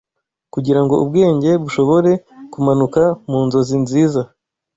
Kugira 0.53 0.79
ngo 0.83 0.95
ubwenge 1.03 1.49
bushobore 1.63 2.11
kumanuka 2.51 3.01
mu 3.29 3.39
nzozi 3.45 3.75
nziza 3.83 4.21